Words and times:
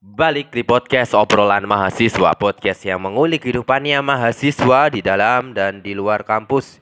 Balik 0.00 0.48
di 0.48 0.64
podcast 0.64 1.12
obrolan 1.12 1.68
mahasiswa 1.68 2.32
Podcast 2.32 2.88
yang 2.88 3.04
mengulik 3.04 3.44
kehidupannya 3.44 4.00
mahasiswa 4.00 4.88
di 4.88 5.04
dalam 5.04 5.52
dan 5.52 5.84
di 5.84 5.92
luar 5.92 6.24
kampus. 6.24 6.80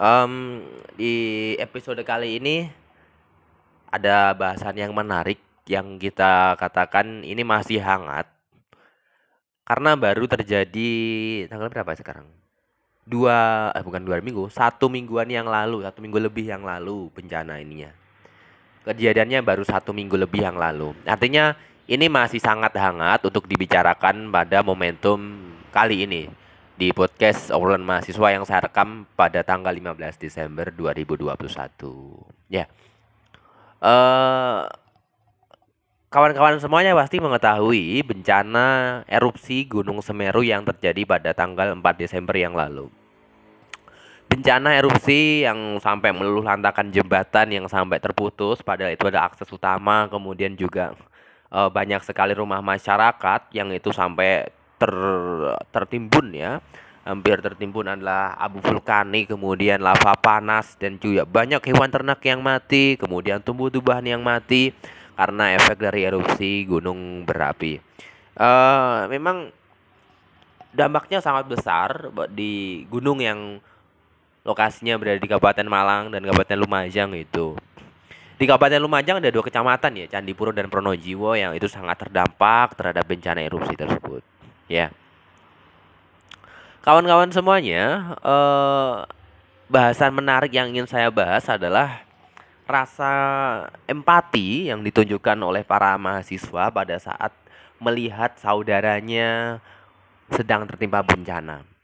Em, 0.00 0.64
Di 0.96 1.52
episode 1.60 2.00
kali 2.00 2.40
ini 2.40 2.64
Ada 3.92 4.32
bahasan 4.32 4.72
yang 4.72 4.96
menarik 4.96 5.36
Yang 5.68 6.08
kita 6.08 6.56
katakan 6.56 7.28
ini 7.28 7.44
masih 7.44 7.76
hangat. 7.84 8.24
Karena 9.68 9.92
baru 9.92 10.24
terjadi 10.24 10.92
Tanggal 11.52 11.68
berapa 11.68 11.92
sekarang? 11.92 12.24
Dua, 13.04 13.68
eh 13.76 13.84
bukan 13.84 14.00
dua 14.00 14.24
minggu 14.24 14.48
Satu 14.48 14.88
mingguan 14.88 15.28
yang 15.28 15.44
lalu 15.44 15.84
Satu 15.84 16.00
minggu 16.00 16.24
lebih 16.24 16.48
yang 16.48 16.64
lalu 16.64 17.12
bencana 17.12 17.60
ininya. 17.60 17.92
Kejadiannya 18.88 19.44
baru 19.44 19.60
satu 19.60 19.92
minggu 19.92 20.16
lebih 20.16 20.46
yang 20.46 20.56
lalu. 20.56 20.94
Artinya 21.04 21.58
ini 21.86 22.10
masih 22.10 22.42
sangat 22.42 22.74
hangat 22.74 23.22
untuk 23.22 23.46
dibicarakan 23.46 24.34
pada 24.34 24.58
momentum 24.66 25.38
kali 25.70 26.02
ini 26.02 26.26
di 26.74 26.90
podcast 26.90 27.54
obrolan 27.54 27.86
mahasiswa 27.86 28.28
yang 28.34 28.42
saya 28.42 28.66
rekam 28.66 29.06
pada 29.14 29.46
tanggal 29.46 29.70
15 29.70 30.18
Desember 30.18 30.66
2021. 30.74 31.38
Ya. 32.50 32.66
Eh 33.78 34.62
kawan-kawan 36.10 36.58
semuanya 36.58 36.90
pasti 36.98 37.22
mengetahui 37.22 38.02
bencana 38.02 39.02
erupsi 39.06 39.62
Gunung 39.70 40.02
Semeru 40.02 40.42
yang 40.42 40.66
terjadi 40.66 41.06
pada 41.06 41.30
tanggal 41.38 41.70
4 41.70 41.80
Desember 42.02 42.34
yang 42.34 42.58
lalu. 42.58 42.90
Bencana 44.26 44.74
erupsi 44.74 45.46
yang 45.46 45.78
sampai 45.78 46.10
meluluh 46.10 46.42
lantakan 46.42 46.90
jembatan 46.90 47.46
yang 47.46 47.70
sampai 47.70 48.02
terputus 48.02 48.58
padahal 48.58 48.90
itu 48.90 49.06
ada 49.06 49.22
akses 49.22 49.46
utama 49.54 50.10
kemudian 50.10 50.58
juga 50.58 50.98
eh, 51.56 51.70
banyak 51.72 52.04
sekali 52.04 52.36
rumah 52.36 52.60
masyarakat 52.60 53.48
yang 53.56 53.72
itu 53.72 53.88
sampai 53.90 54.52
ter 54.76 54.92
tertimbun 55.72 56.36
ya. 56.36 56.60
Hampir 57.06 57.38
tertimbun 57.38 57.86
adalah 57.86 58.34
abu 58.34 58.58
vulkanik 58.58 59.30
kemudian 59.30 59.78
lava 59.78 60.18
panas 60.18 60.74
dan 60.74 60.98
juga 60.98 61.22
banyak 61.22 61.62
hewan 61.62 61.86
ternak 61.86 62.18
yang 62.26 62.42
mati 62.42 62.98
kemudian 62.98 63.38
tumbuh-tumbuhan 63.38 64.02
yang 64.02 64.26
mati 64.26 64.74
karena 65.14 65.54
efek 65.54 65.78
dari 65.86 66.02
erupsi 66.02 66.66
gunung 66.66 67.22
berapi. 67.22 67.78
Eh 68.36 69.00
memang 69.06 69.54
dampaknya 70.74 71.22
sangat 71.22 71.46
besar 71.46 72.10
di 72.34 72.84
gunung 72.90 73.22
yang 73.22 73.62
lokasinya 74.44 74.98
berada 75.00 75.22
di 75.22 75.30
Kabupaten 75.30 75.66
Malang 75.66 76.10
dan 76.10 76.26
Kabupaten 76.26 76.58
Lumajang 76.58 77.10
itu 77.16 77.56
di 78.36 78.44
Kabupaten 78.44 78.80
Lumajang 78.80 79.16
ada 79.24 79.32
dua 79.32 79.44
kecamatan 79.44 79.96
ya, 79.96 80.06
Candipuro 80.12 80.52
dan 80.52 80.68
Pronojiwo 80.68 81.32
yang 81.32 81.56
itu 81.56 81.64
sangat 81.72 81.96
terdampak 82.04 82.76
terhadap 82.76 83.04
bencana 83.08 83.40
erupsi 83.40 83.72
tersebut. 83.72 84.20
Ya, 84.68 84.92
kawan-kawan 86.84 87.32
semuanya, 87.32 88.14
eh, 88.20 88.94
bahasan 89.72 90.12
menarik 90.12 90.52
yang 90.52 90.68
ingin 90.70 90.86
saya 90.86 91.08
bahas 91.08 91.48
adalah 91.48 92.04
rasa 92.66 93.12
empati 93.86 94.68
yang 94.68 94.82
ditunjukkan 94.82 95.38
oleh 95.38 95.62
para 95.62 95.94
mahasiswa 95.96 96.68
pada 96.68 96.96
saat 96.98 97.30
melihat 97.78 98.34
saudaranya 98.42 99.62
sedang 100.34 100.66
tertimpa 100.66 101.00
bencana. 101.06 101.75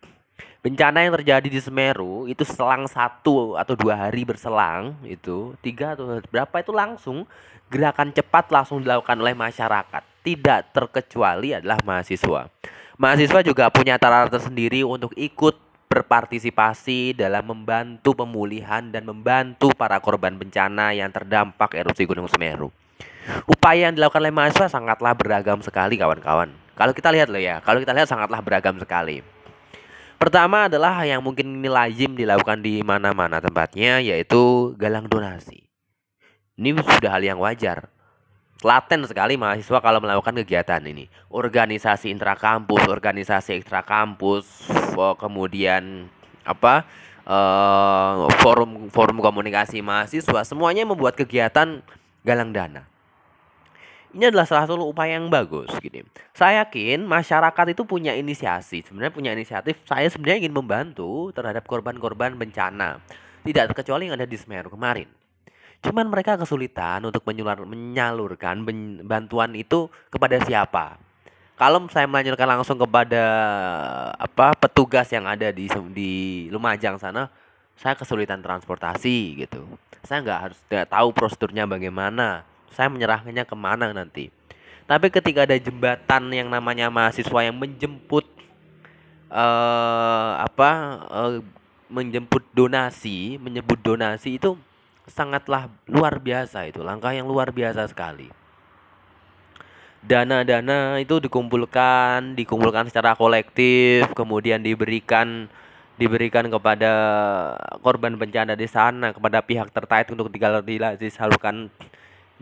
Bencana 0.63 1.03
yang 1.03 1.19
terjadi 1.19 1.51
di 1.51 1.59
Semeru 1.59 2.31
itu 2.31 2.47
selang 2.47 2.87
satu 2.87 3.59
atau 3.59 3.75
dua 3.75 3.99
hari 4.07 4.23
berselang 4.23 4.95
itu 5.03 5.59
tiga 5.59 5.99
atau 5.99 6.23
berapa 6.31 6.55
itu 6.63 6.71
langsung 6.71 7.27
gerakan 7.67 8.15
cepat 8.15 8.47
langsung 8.47 8.79
dilakukan 8.79 9.19
oleh 9.19 9.35
masyarakat 9.35 10.07
tidak 10.23 10.71
terkecuali 10.71 11.59
adalah 11.59 11.83
mahasiswa. 11.83 12.47
Mahasiswa 12.95 13.43
juga 13.43 13.75
punya 13.75 13.99
cara 13.99 14.31
tersendiri 14.31 14.87
untuk 14.87 15.11
ikut 15.19 15.59
berpartisipasi 15.91 17.19
dalam 17.19 17.43
membantu 17.43 18.23
pemulihan 18.23 18.87
dan 18.87 19.03
membantu 19.03 19.75
para 19.75 19.99
korban 19.99 20.39
bencana 20.39 20.95
yang 20.95 21.11
terdampak 21.11 21.75
erupsi 21.75 22.07
Gunung 22.07 22.31
Semeru. 22.31 22.71
Upaya 23.51 23.91
yang 23.91 23.99
dilakukan 23.99 24.23
oleh 24.23 24.31
mahasiswa 24.31 24.71
sangatlah 24.71 25.11
beragam 25.19 25.59
sekali 25.59 25.99
kawan-kawan. 25.99 26.55
Kalau 26.79 26.95
kita 26.95 27.11
lihat 27.11 27.35
loh 27.35 27.43
ya, 27.43 27.59
kalau 27.67 27.83
kita 27.83 27.91
lihat 27.91 28.07
sangatlah 28.07 28.39
beragam 28.39 28.79
sekali. 28.79 29.42
Pertama 30.23 30.71
adalah 30.71 31.03
yang 31.03 31.19
mungkin 31.19 31.59
ini 31.59 31.67
lazim 31.67 32.15
dilakukan 32.15 32.63
di 32.63 32.79
mana-mana 32.87 33.43
tempatnya 33.43 33.99
yaitu 33.99 34.71
galang 34.79 35.11
donasi. 35.11 35.67
Ini 36.55 36.79
sudah 36.79 37.19
hal 37.19 37.27
yang 37.27 37.43
wajar. 37.43 37.91
Laten 38.63 39.03
sekali 39.11 39.35
mahasiswa 39.35 39.83
kalau 39.83 39.99
melakukan 39.99 40.39
kegiatan 40.47 40.79
ini. 40.87 41.11
Organisasi 41.27 42.15
intrakampus, 42.15 42.87
organisasi 42.87 43.59
ekstrakampus, 43.59 44.47
fo- 44.95 45.19
kemudian 45.19 46.07
apa? 46.47 46.87
eh, 47.27 48.15
forum 48.43 48.95
forum 48.95 49.19
komunikasi 49.19 49.83
mahasiswa 49.83 50.47
semuanya 50.47 50.87
membuat 50.87 51.19
kegiatan 51.19 51.83
galang 52.23 52.55
dana. 52.55 52.87
Ini 54.13 54.29
adalah 54.29 54.45
salah 54.45 54.69
satu 54.69 54.85
upaya 54.85 55.17
yang 55.17 55.33
bagus 55.33 55.73
gini. 55.81 56.05
Saya 56.37 56.69
yakin 56.69 57.09
masyarakat 57.09 57.67
itu 57.73 57.83
punya 57.89 58.13
inisiasi, 58.13 58.85
sebenarnya 58.85 59.13
punya 59.13 59.31
inisiatif. 59.33 59.81
Saya 59.89 60.05
sebenarnya 60.13 60.45
ingin 60.45 60.53
membantu 60.53 61.33
terhadap 61.33 61.65
korban-korban 61.65 62.37
bencana. 62.37 63.01
Tidak 63.41 63.73
terkecuali 63.73 64.13
yang 64.13 64.21
ada 64.21 64.29
di 64.29 64.37
Semeru 64.37 64.69
kemarin. 64.69 65.09
Cuman 65.83 66.07
mereka 66.13 66.37
kesulitan 66.37 67.03
untuk 67.03 67.25
menyular- 67.27 67.67
menyalurkan 67.67 68.63
bantuan 69.03 69.51
itu 69.57 69.89
kepada 70.13 70.39
siapa. 70.45 71.01
Kalau 71.57 71.83
saya 71.89 72.05
menyalurkan 72.05 72.49
langsung 72.53 72.77
kepada 72.77 73.25
apa 74.15 74.53
petugas 74.61 75.09
yang 75.11 75.25
ada 75.25 75.51
di 75.51 75.67
di 75.91 76.13
Lumajang 76.53 77.01
sana, 77.01 77.33
saya 77.81 77.97
kesulitan 77.97 78.45
transportasi 78.45 79.43
gitu. 79.43 79.67
Saya 80.05 80.21
nggak 80.23 80.41
harus 80.41 80.59
tidak 80.69 80.87
tahu 80.93 81.09
prosedurnya 81.17 81.65
bagaimana. 81.67 82.52
Saya 82.73 82.89
menyerahkannya 82.89 83.45
ke 83.45 83.57
mana 83.57 83.93
nanti. 83.93 84.33
Tapi 84.89 85.09
ketika 85.09 85.47
ada 85.47 85.57
jembatan 85.57 86.33
yang 86.35 86.49
namanya 86.51 86.91
mahasiswa 86.91 87.41
yang 87.47 87.57
menjemput 87.57 88.27
eh 89.33 90.33
apa 90.45 90.71
eh, 91.09 91.41
menjemput 91.93 92.45
donasi, 92.57 93.37
menyebut 93.37 93.81
donasi 93.81 94.41
itu 94.41 94.57
sangatlah 95.05 95.69
luar 95.85 96.17
biasa 96.17 96.69
itu, 96.69 96.81
langkah 96.81 97.13
yang 97.13 97.29
luar 97.29 97.53
biasa 97.53 97.85
sekali. 97.89 98.33
Dana-dana 100.03 100.99
itu 100.99 101.23
dikumpulkan, 101.23 102.35
dikumpulkan 102.35 102.91
secara 102.91 103.15
kolektif, 103.15 104.11
kemudian 104.19 104.59
diberikan 104.59 105.47
diberikan 106.01 106.49
kepada 106.51 106.93
korban 107.85 108.19
bencana 108.19 108.59
di 108.59 108.67
sana, 108.67 109.15
kepada 109.15 109.39
pihak 109.45 109.71
terkait 109.71 110.09
untuk 110.11 110.33
disalurkan 110.99 111.71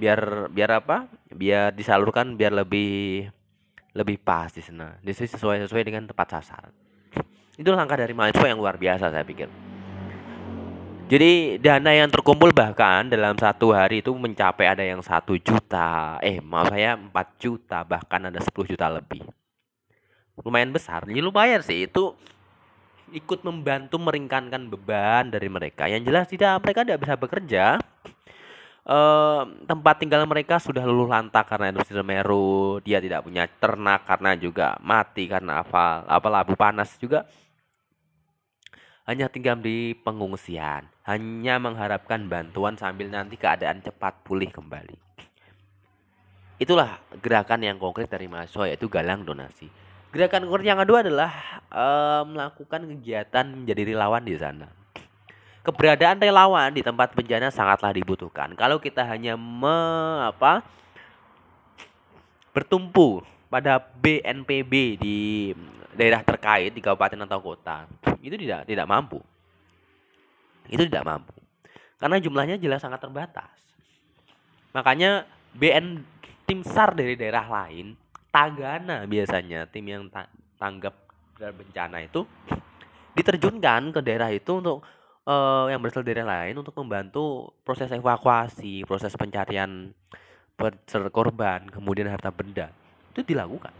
biar 0.00 0.48
biar 0.48 0.70
apa? 0.80 1.04
Biar 1.28 1.76
disalurkan 1.76 2.40
biar 2.40 2.56
lebih 2.56 3.28
lebih 3.92 4.16
pas 4.24 4.48
di 4.48 4.64
sana. 4.64 4.96
Jadi 5.04 5.28
sesuai 5.28 5.68
sesuai 5.68 5.82
dengan 5.84 6.08
tepat 6.08 6.40
sasaran. 6.40 6.72
Itu 7.60 7.76
langkah 7.76 8.00
dari 8.00 8.16
mahasiswa 8.16 8.48
yang 8.48 8.56
luar 8.56 8.80
biasa 8.80 9.12
saya 9.12 9.20
pikir. 9.20 9.52
Jadi 11.10 11.58
dana 11.58 11.90
yang 11.90 12.06
terkumpul 12.06 12.54
bahkan 12.54 13.10
dalam 13.10 13.34
satu 13.34 13.74
hari 13.74 13.98
itu 13.98 14.14
mencapai 14.14 14.70
ada 14.70 14.86
yang 14.86 15.02
satu 15.02 15.34
juta, 15.34 16.22
eh 16.22 16.38
maaf 16.38 16.70
saya 16.70 16.94
4 16.94 17.10
juta 17.34 17.82
bahkan 17.82 18.30
ada 18.30 18.38
10 18.38 18.54
juta 18.70 18.86
lebih. 18.86 19.26
Lumayan 20.38 20.70
besar, 20.70 21.10
ini 21.10 21.18
lumayan 21.18 21.66
sih 21.66 21.90
itu 21.90 22.14
ikut 23.10 23.42
membantu 23.42 23.98
meringankan 23.98 24.70
beban 24.70 25.34
dari 25.34 25.50
mereka. 25.50 25.90
Yang 25.90 26.02
jelas 26.06 26.26
tidak 26.30 26.62
mereka 26.62 26.80
tidak 26.86 27.00
bisa 27.02 27.14
bekerja. 27.18 27.64
Eh, 28.80 29.42
tempat 29.68 30.00
tinggal 30.00 30.24
mereka 30.24 30.56
sudah 30.56 30.80
luluh 30.88 31.12
lantak 31.12 31.44
karena 31.52 31.68
erupsi 31.68 31.92
Semeru. 31.92 32.80
Dia 32.80 32.96
tidak 32.96 33.28
punya 33.28 33.44
ternak 33.44 34.08
karena 34.08 34.32
juga 34.40 34.80
mati 34.80 35.28
karena 35.28 35.60
apa? 35.60 36.08
Apa 36.08 36.28
labu 36.32 36.56
panas 36.56 36.96
juga 36.96 37.28
hanya 39.04 39.26
tinggal 39.28 39.58
di 39.58 39.92
pengungsian, 40.00 40.86
hanya 41.04 41.54
mengharapkan 41.58 42.30
bantuan 42.30 42.78
sambil 42.78 43.10
nanti 43.10 43.34
keadaan 43.34 43.82
cepat 43.82 44.22
pulih 44.22 44.48
kembali. 44.48 44.96
Itulah 46.60 47.00
gerakan 47.18 47.64
yang 47.64 47.76
konkret 47.80 48.08
dari 48.08 48.30
mahasiswa 48.30 48.70
yaitu 48.70 48.86
galang 48.88 49.26
donasi. 49.26 49.68
Gerakan 50.14 50.48
konkret 50.48 50.66
yang 50.72 50.80
kedua 50.80 51.04
adalah 51.04 51.32
eh, 51.68 52.22
melakukan 52.24 52.86
kegiatan 52.96 53.44
menjadi 53.44 53.82
relawan 53.92 54.24
di 54.24 54.36
sana. 54.40 54.79
Keberadaan 55.60 56.16
relawan 56.16 56.72
di 56.72 56.80
tempat 56.80 57.12
bencana 57.12 57.52
sangatlah 57.52 57.92
dibutuhkan. 57.92 58.56
Kalau 58.56 58.80
kita 58.80 59.04
hanya 59.04 59.36
me, 59.36 59.76
apa, 60.24 60.64
bertumpu 62.56 63.20
pada 63.52 63.76
BNPB 63.76 64.72
di 64.96 65.18
daerah 65.92 66.24
terkait 66.24 66.72
di 66.72 66.80
kabupaten 66.80 67.28
atau 67.28 67.44
kota, 67.44 67.84
itu 68.24 68.40
tidak 68.40 68.64
tidak 68.64 68.88
mampu. 68.88 69.20
Itu 70.64 70.88
tidak 70.88 71.04
mampu. 71.04 71.36
Karena 72.00 72.16
jumlahnya 72.16 72.56
jelas 72.56 72.80
sangat 72.80 73.04
terbatas. 73.04 73.52
Makanya 74.72 75.28
BN 75.52 76.00
tim 76.48 76.64
SAR 76.64 76.96
dari 76.96 77.20
daerah 77.20 77.44
lain 77.44 77.92
tagana 78.30 79.04
biasanya 79.04 79.66
tim 79.68 79.84
yang 79.84 80.06
ta 80.08 80.30
tanggap 80.56 80.94
bencana 81.36 82.00
itu 82.06 82.22
diterjunkan 83.18 83.90
ke 83.90 84.00
daerah 84.00 84.30
itu 84.30 84.62
untuk 84.62 84.86
uh, 85.26 85.66
yang 85.68 85.80
berasal 85.82 86.04
dari 86.04 86.22
lain 86.22 86.54
untuk 86.56 86.76
membantu 86.78 87.52
proses 87.66 87.90
evakuasi, 87.90 88.84
proses 88.84 89.12
pencarian 89.16 89.92
korban, 91.12 91.64
kemudian 91.72 92.08
harta 92.08 92.28
benda. 92.28 92.68
Itu 93.12 93.24
dilakukan. 93.24 93.72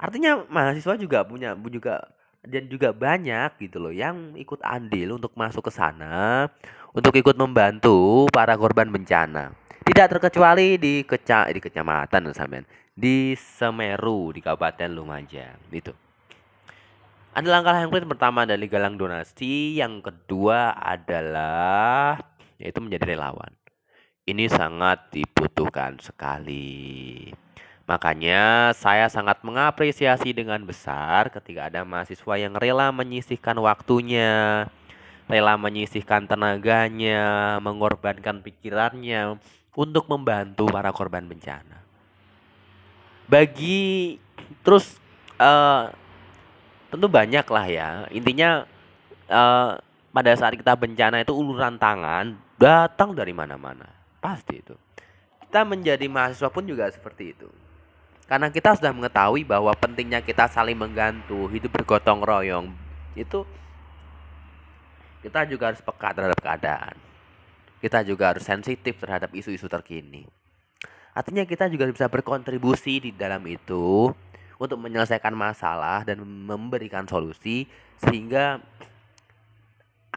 Artinya 0.00 0.44
mahasiswa 0.48 0.96
juga 1.00 1.24
punya 1.24 1.56
juga 1.68 2.04
dan 2.44 2.68
juga 2.68 2.92
banyak 2.92 3.56
gitu 3.56 3.80
loh 3.80 3.92
yang 3.92 4.36
ikut 4.36 4.60
andil 4.60 5.16
untuk 5.16 5.32
masuk 5.32 5.64
ke 5.64 5.72
sana 5.72 6.48
untuk 6.92 7.16
ikut 7.16 7.36
membantu 7.40 8.28
para 8.28 8.52
korban 8.54 8.92
bencana. 8.92 9.56
Tidak 9.84 10.06
terkecuali 10.16 10.80
di 10.80 11.04
keca 11.04 11.48
di 11.52 11.60
kecamatan 11.60 12.32
sampean, 12.32 12.64
di 12.92 13.36
Semeru 13.36 14.32
di 14.32 14.40
Kabupaten 14.40 14.92
Lumajang 14.92 15.60
itu. 15.72 16.03
Ada 17.34 17.50
langkah 17.50 17.74
yang 17.74 17.90
pertama 17.90 18.46
dari 18.46 18.70
galang 18.70 18.94
donasi, 18.94 19.74
yang 19.74 19.98
kedua 19.98 20.70
adalah 20.78 22.14
yaitu 22.62 22.78
menjadi 22.78 23.10
relawan. 23.10 23.50
Ini 24.22 24.46
sangat 24.46 25.10
dibutuhkan 25.10 25.98
sekali. 25.98 27.34
Makanya 27.90 28.70
saya 28.78 29.10
sangat 29.10 29.42
mengapresiasi 29.42 30.30
dengan 30.30 30.62
besar 30.62 31.34
ketika 31.34 31.66
ada 31.66 31.82
mahasiswa 31.82 32.38
yang 32.38 32.54
rela 32.54 32.94
menyisihkan 32.94 33.58
waktunya, 33.58 34.70
rela 35.26 35.58
menyisihkan 35.58 36.30
tenaganya, 36.30 37.58
mengorbankan 37.58 38.46
pikirannya 38.46 39.42
untuk 39.74 40.06
membantu 40.06 40.70
para 40.70 40.94
korban 40.94 41.26
bencana. 41.26 41.82
Bagi 43.26 44.22
terus 44.62 45.02
uh, 45.42 45.90
tentu 46.94 47.10
banyak 47.10 47.46
lah 47.50 47.66
ya. 47.66 47.90
Intinya 48.14 48.62
uh, 49.26 49.74
pada 50.14 50.32
saat 50.38 50.54
kita 50.54 50.78
bencana 50.78 51.26
itu 51.26 51.34
uluran 51.34 51.74
tangan 51.74 52.38
datang 52.54 53.10
dari 53.18 53.34
mana-mana. 53.34 53.90
Pasti 54.22 54.62
itu. 54.62 54.78
Kita 55.42 55.66
menjadi 55.66 56.06
mahasiswa 56.06 56.46
pun 56.54 56.62
juga 56.62 56.86
seperti 56.94 57.34
itu. 57.34 57.50
Karena 58.24 58.48
kita 58.48 58.78
sudah 58.78 58.94
mengetahui 58.94 59.44
bahwa 59.44 59.74
pentingnya 59.76 60.24
kita 60.24 60.48
saling 60.48 60.78
menggantu, 60.78 61.50
hidup 61.50 61.74
bergotong 61.74 62.24
royong. 62.24 62.72
Itu 63.12 63.44
kita 65.20 65.44
juga 65.50 65.74
harus 65.74 65.82
peka 65.82 66.14
terhadap 66.14 66.38
keadaan. 66.40 66.96
Kita 67.82 68.00
juga 68.00 68.32
harus 68.32 68.46
sensitif 68.46 68.96
terhadap 68.96 69.28
isu-isu 69.36 69.68
terkini. 69.68 70.24
Artinya 71.12 71.44
kita 71.44 71.68
juga 71.68 71.84
bisa 71.86 72.08
berkontribusi 72.08 72.98
di 72.98 73.10
dalam 73.12 73.44
itu 73.44 74.10
untuk 74.58 74.78
menyelesaikan 74.78 75.34
masalah 75.34 76.06
dan 76.06 76.22
memberikan 76.22 77.04
solusi 77.04 77.66
sehingga 78.00 78.62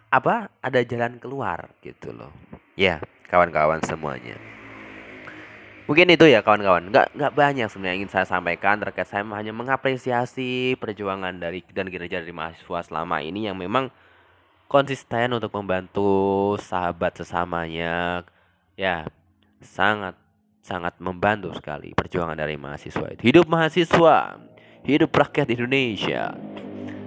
apa 0.08 0.48
ada 0.64 0.80
jalan 0.88 1.20
keluar 1.20 1.72
gitu 1.84 2.16
loh. 2.16 2.32
Ya, 2.78 3.04
kawan-kawan 3.28 3.84
semuanya. 3.84 4.40
Mungkin 5.88 6.12
itu 6.12 6.28
ya 6.28 6.44
kawan-kawan. 6.44 6.92
Nggak 6.92 7.16
nggak 7.16 7.34
banyak 7.34 7.68
sebenarnya 7.72 7.96
ingin 8.04 8.12
saya 8.12 8.28
sampaikan 8.28 8.76
terkait 8.76 9.08
saya 9.08 9.24
hanya 9.24 9.56
mengapresiasi 9.56 10.76
perjuangan 10.76 11.40
dari 11.40 11.64
dan 11.72 11.88
kinerja 11.88 12.20
dari 12.24 12.36
mahasiswa 12.36 12.84
selama 12.84 13.24
ini 13.24 13.48
yang 13.48 13.56
memang 13.56 13.88
konsisten 14.68 15.32
untuk 15.32 15.52
membantu 15.56 16.56
sahabat 16.60 17.24
sesamanya. 17.24 18.28
Ya, 18.76 19.08
sangat 19.64 20.20
sangat 20.68 21.00
membantu 21.00 21.56
sekali 21.56 21.96
perjuangan 21.96 22.36
dari 22.36 22.60
mahasiswa 22.60 23.08
itu. 23.16 23.32
Hidup 23.32 23.48
mahasiswa, 23.48 24.36
hidup 24.84 25.16
rakyat 25.16 25.48
Indonesia. 25.56 26.36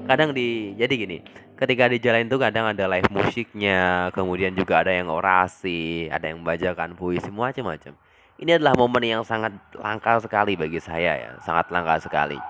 Kadang 0.09 0.33
di 0.33 0.73
jadi 0.81 0.95
gini, 0.97 1.21
ketika 1.61 1.85
di 1.93 2.01
jalan 2.01 2.25
itu 2.25 2.41
kadang 2.41 2.73
ada 2.73 2.89
live 2.89 3.13
musiknya, 3.13 4.09
kemudian 4.17 4.57
juga 4.57 4.81
ada 4.81 4.97
yang 4.97 5.13
orasi, 5.13 6.09
ada 6.09 6.33
yang 6.33 6.41
membacakan 6.41 6.97
puisi 6.97 7.29
macam-macam 7.29 7.93
ini 8.41 8.57
adalah 8.57 8.73
momen 8.73 9.05
yang 9.05 9.23
sangat 9.23 9.53
langka 9.77 10.17
sekali 10.25 10.57
bagi 10.57 10.81
saya 10.81 11.13
ya, 11.13 11.31
sangat 11.45 11.69
langka 11.69 12.01
sekali. 12.01 12.41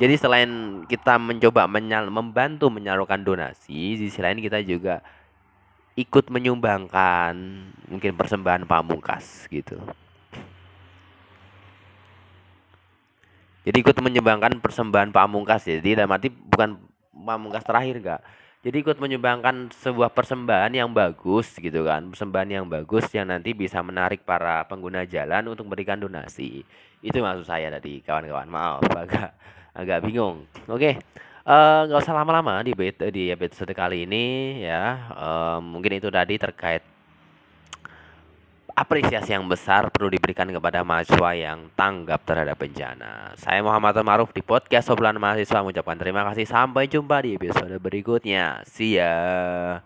Jadi 0.00 0.16
selain 0.16 0.50
kita 0.88 1.20
mencoba 1.20 1.68
menyal 1.68 2.08
membantu 2.08 2.72
menyalurkan 2.72 3.20
donasi, 3.20 4.00
di 4.00 4.08
sisi 4.08 4.24
lain 4.24 4.40
kita 4.40 4.64
juga 4.64 5.04
ikut 5.92 6.32
menyumbangkan 6.32 7.36
mungkin 7.92 8.16
persembahan 8.16 8.64
pamungkas 8.64 9.44
gitu. 9.52 9.76
Jadi 13.60 13.76
ikut 13.84 13.96
menyumbangkan 14.00 14.60
persembahan 14.60 15.12
pamungkas 15.12 15.68
ya. 15.68 15.78
Jadi 15.78 16.00
dalam 16.00 16.12
arti 16.12 16.28
bukan 16.32 16.80
pamungkas 17.12 17.64
terakhir 17.64 17.94
enggak 18.00 18.22
jadi 18.60 18.84
ikut 18.84 19.00
menyumbangkan 19.00 19.72
sebuah 19.72 20.12
persembahan 20.12 20.68
yang 20.76 20.92
bagus 20.92 21.56
gitu 21.56 21.88
kan. 21.88 22.12
Persembahan 22.12 22.60
yang 22.60 22.66
bagus 22.68 23.08
yang 23.16 23.32
nanti 23.32 23.56
bisa 23.56 23.80
menarik 23.80 24.20
para 24.28 24.68
pengguna 24.68 25.08
jalan 25.08 25.48
untuk 25.48 25.64
memberikan 25.64 25.96
donasi. 25.96 26.60
Itu 27.00 27.24
maksud 27.24 27.48
saya 27.48 27.72
tadi 27.72 28.04
kawan-kawan. 28.04 28.52
Maaf 28.52 28.84
agak 28.92 29.32
agak 29.72 29.98
bingung. 30.04 30.44
Oke. 30.68 31.00
Eh, 31.40 31.80
nggak 31.88 31.98
uh, 31.98 32.04
usah 32.04 32.12
lama-lama 32.12 32.60
di 32.60 32.76
di 33.08 33.32
episode 33.32 33.72
kali 33.72 34.04
ini 34.04 34.60
ya. 34.60 35.08
Uh, 35.08 35.58
mungkin 35.64 35.96
itu 35.96 36.12
tadi 36.12 36.36
terkait 36.36 36.84
apresiasi 38.80 39.36
yang 39.36 39.44
besar 39.44 39.92
perlu 39.92 40.08
diberikan 40.08 40.48
kepada 40.48 40.80
mahasiswa 40.80 41.30
yang 41.36 41.68
tanggap 41.76 42.24
terhadap 42.24 42.56
bencana. 42.56 43.36
Saya 43.36 43.60
Muhammad 43.60 44.00
Maruf 44.00 44.32
di 44.32 44.40
podcast 44.40 44.88
Obrolan 44.88 45.20
Mahasiswa 45.20 45.60
mengucapkan 45.60 46.00
terima 46.00 46.24
kasih. 46.32 46.48
Sampai 46.48 46.88
jumpa 46.88 47.20
di 47.20 47.36
episode 47.36 47.76
berikutnya. 47.76 48.64
See 48.64 48.96
ya. 48.96 49.84